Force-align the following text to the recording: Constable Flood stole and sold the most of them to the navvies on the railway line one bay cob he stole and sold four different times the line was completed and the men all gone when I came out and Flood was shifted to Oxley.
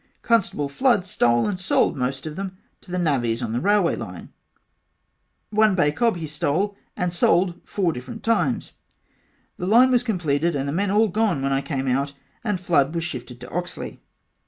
Constable 0.23 0.67
Flood 0.67 1.05
stole 1.05 1.47
and 1.47 1.59
sold 1.59 1.93
the 1.93 1.99
most 1.99 2.25
of 2.25 2.35
them 2.35 2.57
to 2.81 2.89
the 2.89 2.97
navvies 2.97 3.39
on 3.43 3.51
the 3.51 3.59
railway 3.59 3.95
line 3.95 4.33
one 5.51 5.75
bay 5.75 5.91
cob 5.91 6.15
he 6.15 6.25
stole 6.25 6.75
and 6.97 7.13
sold 7.13 7.61
four 7.63 7.93
different 7.93 8.23
times 8.23 8.71
the 9.57 9.67
line 9.67 9.91
was 9.91 10.01
completed 10.01 10.55
and 10.55 10.67
the 10.67 10.73
men 10.73 10.89
all 10.89 11.07
gone 11.07 11.43
when 11.43 11.53
I 11.53 11.61
came 11.61 11.87
out 11.87 12.13
and 12.43 12.59
Flood 12.59 12.95
was 12.95 13.03
shifted 13.03 13.39
to 13.41 13.51
Oxley. 13.51 14.01